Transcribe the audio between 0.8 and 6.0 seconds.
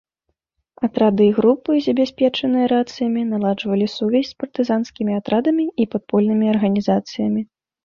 Атрады і групы, забяспечаныя рацыямі, наладжвалі сувязь з партызанскімі атрадамі і